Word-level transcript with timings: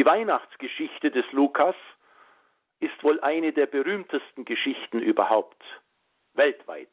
Die 0.00 0.06
Weihnachtsgeschichte 0.06 1.10
des 1.10 1.30
Lukas 1.30 1.74
ist 2.78 3.04
wohl 3.04 3.20
eine 3.20 3.52
der 3.52 3.66
berühmtesten 3.66 4.46
Geschichten 4.46 4.98
überhaupt, 4.98 5.62
weltweit. 6.32 6.88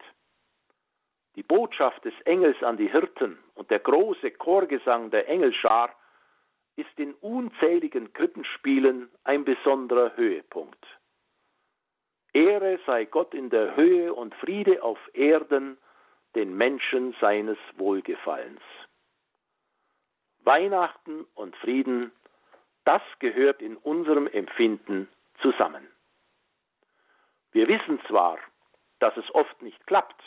Die 1.37 1.43
Botschaft 1.43 2.03
des 2.03 2.13
Engels 2.25 2.61
an 2.63 2.75
die 2.75 2.91
Hirten 2.91 3.39
und 3.55 3.71
der 3.71 3.79
große 3.79 4.31
Chorgesang 4.31 5.09
der 5.09 5.29
Engelschar 5.29 5.95
ist 6.75 6.99
in 6.99 7.13
unzähligen 7.21 8.11
Krippenspielen 8.11 9.09
ein 9.23 9.45
besonderer 9.45 10.17
Höhepunkt. 10.17 10.85
Ehre 12.33 12.77
sei 12.85 13.05
Gott 13.05 13.33
in 13.33 13.49
der 13.49 13.77
Höhe 13.77 14.13
und 14.13 14.35
Friede 14.35 14.83
auf 14.83 14.99
Erden 15.13 15.77
den 16.35 16.57
Menschen 16.57 17.15
seines 17.21 17.57
Wohlgefallens. 17.77 18.59
Weihnachten 20.43 21.25
und 21.35 21.55
Frieden, 21.55 22.11
das 22.87 23.01
gehört 23.19 23.61
in 23.61 23.75
unserem 23.75 24.27
Empfinden 24.27 25.09
zusammen. 25.41 25.85
Wir 27.51 27.67
wissen 27.67 27.99
zwar, 28.07 28.39
dass 28.99 29.15
es 29.17 29.29
oft 29.35 29.61
nicht 29.61 29.85
klappt. 29.87 30.21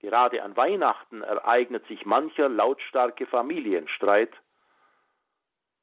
Gerade 0.00 0.42
an 0.42 0.56
Weihnachten 0.56 1.22
ereignet 1.22 1.86
sich 1.86 2.06
mancher 2.06 2.48
lautstarke 2.48 3.26
Familienstreit, 3.26 4.32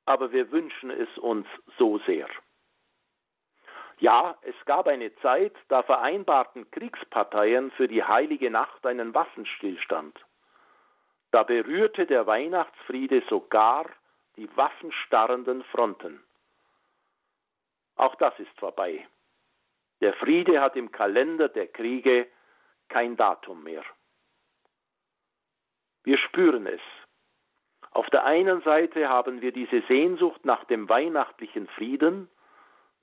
aber 0.06 0.32
wir 0.32 0.52
wünschen 0.52 0.90
es 0.90 1.18
uns 1.20 1.48
so 1.78 2.00
sehr. 2.00 2.28
Ja, 4.00 4.38
es 4.42 4.56
gab 4.66 4.88
eine 4.88 5.14
Zeit, 5.18 5.56
da 5.68 5.84
vereinbarten 5.84 6.70
Kriegsparteien 6.72 7.70
für 7.72 7.88
die 7.88 8.04
heilige 8.04 8.50
Nacht 8.50 8.86
einen 8.88 9.14
Waffenstillstand. 9.14 10.20
Da 11.32 11.44
berührte 11.44 12.08
der 12.08 12.26
Weihnachtsfriede 12.26 13.22
sogar 13.30 13.86
die 14.38 14.50
waffenstarrenden 14.56 15.64
Fronten. 15.66 16.24
Auch 17.96 18.16
das 18.16 18.38
ist 18.40 18.60
vorbei. 18.60 19.08
Der 20.02 20.14
Friede 20.14 20.62
hat 20.62 20.76
im 20.76 20.92
Kalender 20.92 21.48
der 21.50 21.68
Kriege 21.68 22.28
kein 22.90 23.16
Datum 23.16 23.64
mehr. 23.64 23.84
Wir 26.04 26.18
spüren 26.18 26.68
es. 26.68 26.82
Auf 27.92 28.10
der 28.10 28.26
einen 28.26 28.62
Seite 28.62 29.08
haben 29.08 29.42
wir 29.42 29.54
diese 29.54 29.82
Sehnsucht 29.88 30.44
nach 30.44 30.66
dem 30.66 30.90
weihnachtlichen 30.90 31.68
Frieden, 31.70 32.30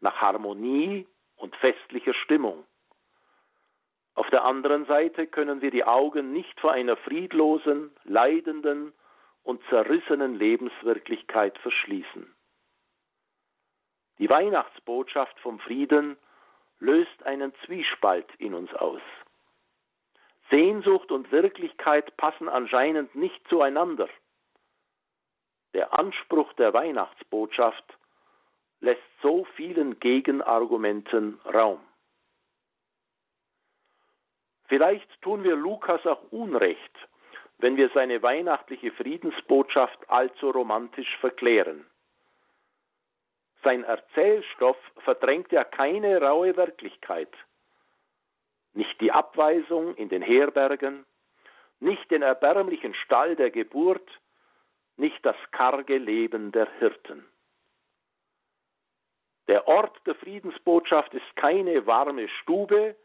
nach 0.01 0.21
Harmonie 0.21 1.07
und 1.37 1.57
festlicher 1.57 2.15
Stimmung. 2.15 2.65
Auf 4.15 4.29
der 4.29 4.45
anderen 4.45 4.85
Seite 4.85 5.27
können 5.27 5.63
wir 5.63 5.71
die 5.71 5.85
Augen 5.85 6.33
nicht 6.33 6.61
vor 6.61 6.73
einer 6.73 6.97
friedlosen, 6.97 7.91
leidenden 8.05 8.93
und 9.43 9.63
zerrissenen 9.69 10.35
Lebenswirklichkeit 10.35 11.59
verschließen. 11.59 12.33
Die 14.19 14.31
Weihnachtsbotschaft 14.31 15.39
vom 15.41 15.59
Frieden 15.61 16.17
löst 16.79 17.23
einen 17.25 17.53
Zwiespalt 17.65 18.29
in 18.39 18.55
uns 18.55 18.73
aus. 18.75 19.01
Sehnsucht 20.51 21.11
und 21.11 21.33
Wirklichkeit 21.33 22.17
passen 22.17 22.49
anscheinend 22.49 23.15
nicht 23.15 23.41
zueinander. 23.49 24.09
Der 25.75 25.99
Anspruch 25.99 26.53
der 26.55 26.75
Weihnachtsbotschaft 26.75 27.99
lässt 28.81 29.01
so 29.23 29.45
vielen 29.57 29.99
Gegenargumenten 30.01 31.41
Raum. 31.47 31.81
Vielleicht 34.67 35.23
tun 35.23 35.45
wir 35.45 35.57
Lukas 35.57 36.05
auch 36.07 36.31
Unrecht, 36.33 37.09
wenn 37.63 37.77
wir 37.77 37.91
seine 37.91 38.23
weihnachtliche 38.23 38.91
Friedensbotschaft 38.91 40.11
allzu 40.11 40.51
romantisch 40.51 41.17
verklären. 41.19 41.87
Sein 43.63 43.85
Erzählstoff 43.85 44.77
verdrängt 45.05 45.53
ja 45.53 45.63
keine 45.63 46.21
raue 46.21 46.57
Wirklichkeit. 46.57 47.33
Nicht 48.75 49.01
die 49.01 49.13
Abweisung 49.13 49.95
in 49.95 50.09
den 50.09 50.23
Herbergen, 50.23 51.07
nicht 51.79 52.11
den 52.11 52.23
erbärmlichen 52.23 52.95
Stall 52.95 53.37
der 53.37 53.53
Geburt, 53.53 54.11
nicht 54.97 55.25
das 55.25 55.37
karge 55.53 55.99
Leben 55.99 56.51
der 56.51 56.69
Hirten. 56.81 57.25
Der 59.47 59.69
Ort 59.69 60.05
der 60.05 60.17
Friedensbotschaft 60.17 61.15
ist 61.15 61.37
keine 61.37 61.87
warme 61.87 62.29
Stube, 62.29 62.97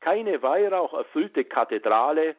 keine 0.00 0.42
weihraucherfüllte 0.42 1.44
Kathedrale 1.44 2.34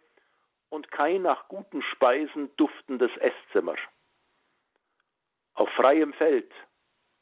und 0.71 0.89
kein 0.89 1.21
nach 1.23 1.47
guten 1.49 1.83
Speisen 1.83 2.49
duftendes 2.55 3.11
Esszimmer. 3.17 3.75
Auf 5.53 5.69
freiem 5.71 6.13
Feld, 6.13 6.51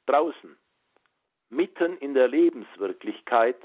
draußen, 0.06 0.58
mitten 1.50 1.98
in 1.98 2.14
der 2.14 2.28
Lebenswirklichkeit, 2.28 3.60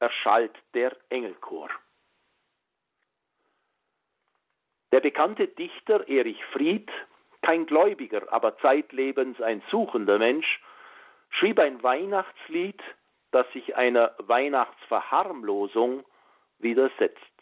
erschallt 0.00 0.56
der 0.74 0.96
Engelchor. 1.10 1.70
Der 4.90 5.00
bekannte 5.00 5.46
Dichter 5.46 6.08
Erich 6.08 6.44
Fried, 6.46 6.90
kein 7.42 7.66
Gläubiger, 7.66 8.32
aber 8.32 8.58
zeitlebens 8.58 9.40
ein 9.40 9.62
suchender 9.70 10.18
Mensch, 10.18 10.60
schrieb 11.30 11.60
ein 11.60 11.82
Weihnachtslied, 11.84 12.82
das 13.30 13.46
sich 13.52 13.76
einer 13.76 14.14
Weihnachtsverharmlosung 14.18 16.04
widersetzt. 16.58 17.37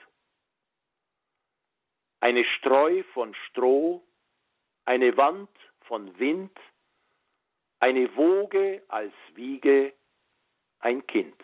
Eine 2.26 2.44
Streu 2.56 3.04
von 3.14 3.36
Stroh, 3.46 4.02
eine 4.84 5.16
Wand 5.16 5.48
von 5.82 6.18
Wind, 6.18 6.50
eine 7.78 8.16
Woge 8.16 8.82
als 8.88 9.12
Wiege, 9.34 9.92
ein 10.80 11.06
Kind. 11.06 11.40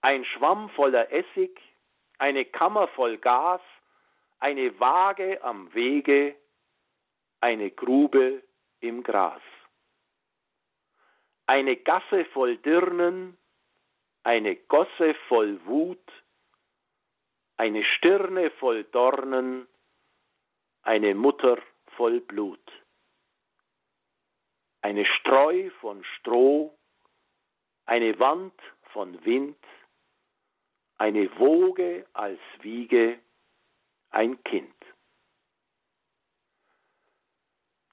Ein 0.00 0.24
Schwamm 0.24 0.68
voller 0.70 1.12
Essig, 1.12 1.60
eine 2.18 2.44
Kammer 2.44 2.88
voll 2.88 3.18
Gas, 3.18 3.60
eine 4.40 4.80
Waage 4.80 5.40
am 5.44 5.72
Wege, 5.74 6.34
eine 7.40 7.70
Grube 7.70 8.42
im 8.80 9.04
Gras 9.04 9.42
eine 11.46 11.76
Gasse 11.76 12.24
voll 12.32 12.56
Dirnen, 12.56 13.36
eine 14.24 14.56
Gosse 14.56 15.14
voll 15.28 15.60
Wut, 15.66 16.10
eine 17.62 17.84
Stirne 17.84 18.50
voll 18.58 18.82
Dornen, 18.82 19.68
eine 20.82 21.14
Mutter 21.14 21.62
voll 21.96 22.18
Blut. 22.20 22.58
Eine 24.80 25.06
Streu 25.06 25.70
von 25.80 26.02
Stroh, 26.02 26.76
eine 27.86 28.18
Wand 28.18 28.60
von 28.92 29.24
Wind, 29.24 29.64
eine 30.98 31.38
Woge 31.38 32.04
als 32.14 32.40
Wiege, 32.62 33.20
ein 34.10 34.42
Kind. 34.42 34.74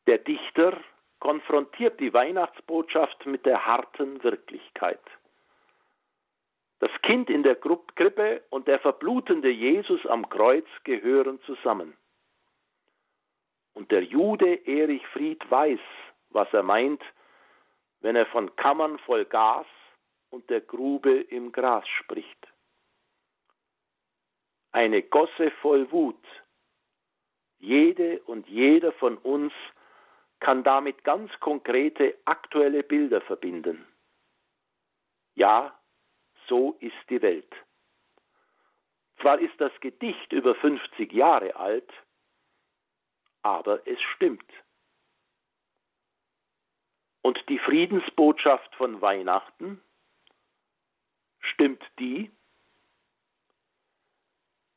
Der 0.07 0.17
Dichter 0.17 0.83
konfrontiert 1.19 1.99
die 1.99 2.11
Weihnachtsbotschaft 2.11 3.23
mit 3.27 3.45
der 3.45 3.67
harten 3.67 4.23
Wirklichkeit. 4.23 5.05
Das 6.79 6.91
Kind 7.01 7.29
in 7.29 7.43
der 7.43 7.55
Krippe 7.55 8.43
und 8.49 8.67
der 8.67 8.79
verblutende 8.79 9.49
Jesus 9.49 10.05
am 10.05 10.29
Kreuz 10.29 10.65
gehören 10.83 11.41
zusammen. 11.41 11.97
Und 13.73 13.91
der 13.91 14.03
Jude 14.03 14.65
Erich 14.65 15.05
Fried 15.07 15.49
weiß, 15.49 15.79
was 16.29 16.51
er 16.53 16.63
meint, 16.63 17.01
wenn 18.01 18.15
er 18.15 18.25
von 18.27 18.55
Kammern 18.55 18.97
voll 18.99 19.25
Gas 19.25 19.67
und 20.29 20.49
der 20.49 20.61
Grube 20.61 21.19
im 21.19 21.51
Gras 21.51 21.87
spricht. 21.87 22.47
Eine 24.71 25.01
Gosse 25.01 25.51
voll 25.61 25.91
Wut. 25.91 26.23
Jede 27.57 28.21
und 28.21 28.47
jeder 28.47 28.93
von 28.93 29.17
uns 29.17 29.51
kann 30.39 30.63
damit 30.63 31.03
ganz 31.03 31.31
konkrete 31.39 32.17
aktuelle 32.25 32.83
Bilder 32.83 33.19
verbinden. 33.21 33.85
Ja, 35.35 35.78
so 36.49 36.75
ist 36.79 36.97
die 37.09 37.21
Welt. 37.21 37.53
Zwar 39.21 39.39
ist 39.39 39.59
das 39.59 39.71
Gedicht 39.79 40.31
über 40.33 40.55
50 40.55 41.13
Jahre 41.13 41.55
alt, 41.55 41.91
aber 43.41 43.85
es 43.87 44.01
stimmt. 44.15 44.51
Und 47.21 47.37
die 47.49 47.59
Friedensbotschaft 47.59 48.73
von 48.75 49.01
Weihnachten, 49.01 49.81
stimmt 51.39 51.83
die? 51.99 52.31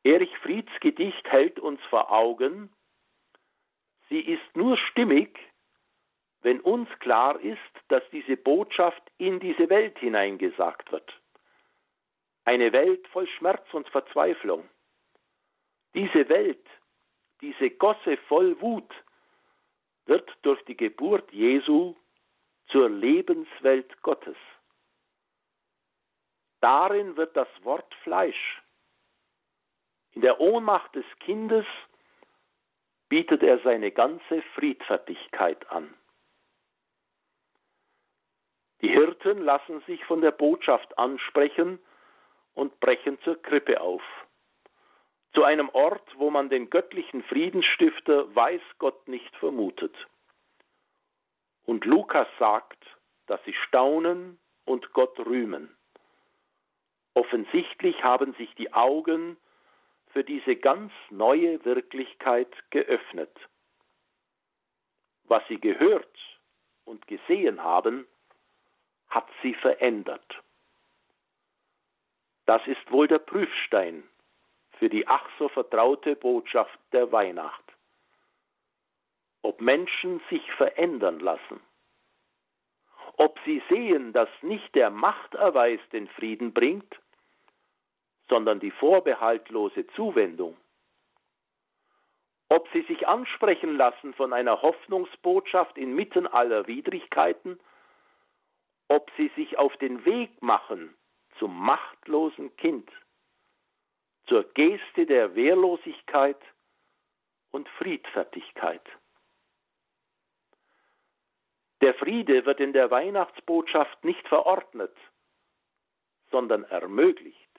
Erich 0.04 0.36
Frieds 0.38 0.72
Gedicht 0.80 1.24
hält 1.30 1.60
uns 1.60 1.80
vor 1.88 2.10
Augen, 2.10 2.72
sie 4.08 4.20
ist 4.20 4.56
nur 4.56 4.76
stimmig, 4.76 5.38
wenn 6.42 6.60
uns 6.60 6.88
klar 6.98 7.38
ist, 7.40 7.60
dass 7.86 8.02
diese 8.10 8.36
Botschaft 8.36 9.02
in 9.18 9.38
diese 9.38 9.70
Welt 9.70 9.96
hineingesagt 10.00 10.90
wird. 10.90 11.21
Eine 12.44 12.72
Welt 12.72 13.06
voll 13.08 13.28
Schmerz 13.38 13.62
und 13.72 13.88
wird 20.06 20.30
durch 20.42 20.64
die 20.64 20.76
Geburt 20.76 21.30
Jesu 21.32 21.94
zur 22.68 22.88
Lebenswelt 22.88 24.02
Gottes. 24.02 24.36
Darin 26.60 27.16
wird 27.16 27.36
das 27.36 27.48
Wort 27.62 27.92
Fleisch. 28.02 28.62
In 30.12 30.22
der 30.22 30.40
Ohnmacht 30.40 30.94
des 30.94 31.06
Kindes 31.20 31.66
bietet 33.08 33.42
er 33.42 33.58
seine 33.60 33.90
ganze 33.90 34.42
Friedfertigkeit 34.54 35.70
an. 35.70 35.92
Die 38.80 38.88
Hirten 38.88 39.42
lassen 39.42 39.80
sich 39.82 40.04
von 40.04 40.20
der 40.20 40.32
Botschaft 40.32 40.98
ansprechen 40.98 41.78
und 42.54 42.78
brechen 42.80 43.18
zur 43.22 43.40
Krippe 43.40 43.80
auf. 43.80 44.02
Zu 45.34 45.44
einem 45.44 45.68
Ort, 45.70 46.06
wo 46.18 46.30
man 46.30 46.50
den 46.50 46.68
göttlichen 46.68 47.22
Friedensstifter 47.24 48.34
weiß 48.34 48.60
Gott 48.78 49.08
nicht 49.08 49.34
vermutet. 49.36 49.94
Und 51.64 51.84
Lukas 51.84 52.28
sagt, 52.38 52.84
dass 53.26 53.42
sie 53.44 53.54
staunen 53.54 54.38
und 54.64 54.92
Gott 54.92 55.18
rühmen. 55.20 55.74
Offensichtlich 57.14 58.02
haben 58.02 58.34
sich 58.34 58.54
die 58.56 58.72
Augen 58.72 59.36
für 60.08 60.24
diese 60.24 60.56
ganz 60.56 60.92
neue 61.10 61.64
Wirklichkeit 61.64 62.52
geöffnet. 62.70 63.34
Was 65.24 65.42
sie 65.48 65.60
gehört 65.60 66.18
und 66.84 67.06
gesehen 67.06 67.62
haben, 67.62 68.06
hat 69.08 69.28
sie 69.42 69.54
verändert. 69.54 70.41
Das 72.46 72.66
ist 72.66 72.90
wohl 72.90 73.08
der 73.08 73.18
Prüfstein 73.18 74.02
für 74.78 74.88
die 74.88 75.06
ach 75.06 75.28
so 75.38 75.48
vertraute 75.48 76.16
Botschaft 76.16 76.78
der 76.92 77.12
Weihnacht. 77.12 77.62
Ob 79.42 79.60
Menschen 79.60 80.20
sich 80.28 80.50
verändern 80.52 81.20
lassen, 81.20 81.60
ob 83.16 83.38
sie 83.44 83.62
sehen, 83.68 84.12
dass 84.12 84.28
nicht 84.42 84.74
der 84.74 84.90
Machterweis 84.90 85.80
den 85.92 86.08
Frieden 86.08 86.52
bringt, 86.52 87.00
sondern 88.28 88.60
die 88.60 88.70
vorbehaltlose 88.70 89.86
Zuwendung, 89.88 90.56
ob 92.48 92.68
sie 92.72 92.82
sich 92.82 93.06
ansprechen 93.06 93.76
lassen 93.76 94.14
von 94.14 94.32
einer 94.32 94.62
Hoffnungsbotschaft 94.62 95.78
inmitten 95.78 96.26
aller 96.26 96.66
Widrigkeiten, 96.66 97.60
ob 98.88 99.10
sie 99.16 99.28
sich 99.36 99.58
auf 99.58 99.76
den 99.76 100.04
Weg 100.04 100.42
machen 100.42 100.94
zum 101.42 101.58
machtlosen 101.58 102.56
Kind, 102.56 102.88
zur 104.28 104.44
Geste 104.54 105.06
der 105.06 105.34
Wehrlosigkeit 105.34 106.40
und 107.50 107.68
Friedfertigkeit. 107.70 108.88
Der 111.80 111.94
Friede 111.94 112.46
wird 112.46 112.60
in 112.60 112.72
der 112.72 112.92
Weihnachtsbotschaft 112.92 114.04
nicht 114.04 114.24
verordnet, 114.28 114.96
sondern 116.30 116.62
ermöglicht. 116.62 117.50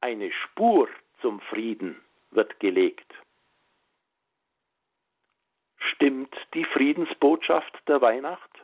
Eine 0.00 0.30
Spur 0.30 0.88
zum 1.22 1.40
Frieden 1.40 2.00
wird 2.30 2.60
gelegt. 2.60 3.12
Stimmt 5.78 6.32
die 6.54 6.66
Friedensbotschaft 6.66 7.76
der 7.88 8.00
Weihnacht? 8.00 8.55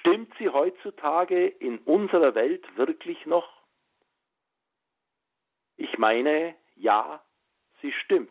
Stimmt 0.00 0.32
sie 0.38 0.48
heutzutage 0.48 1.46
in 1.46 1.78
unserer 1.80 2.34
Welt 2.34 2.64
wirklich 2.76 3.26
noch? 3.26 3.48
Ich 5.76 5.98
meine, 5.98 6.54
ja, 6.76 7.22
sie 7.82 7.92
stimmt. 7.92 8.30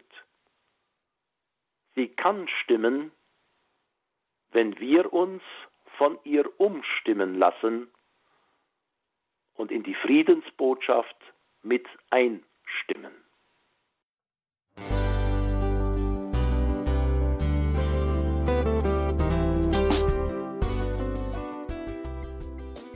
Sie 1.95 2.07
kann 2.07 2.47
stimmen, 2.63 3.11
wenn 4.51 4.79
wir 4.79 5.13
uns 5.13 5.43
von 5.97 6.17
ihr 6.23 6.59
umstimmen 6.59 7.35
lassen 7.35 7.87
und 9.55 9.71
in 9.71 9.83
die 9.83 9.95
Friedensbotschaft 9.95 11.17
mit 11.61 11.85
einstimmen. 12.09 13.13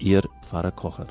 Ihr 0.00 0.22
Pfarrer 0.40 0.72
Kocher. 0.72 1.08